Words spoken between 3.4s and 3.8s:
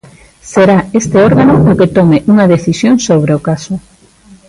caso.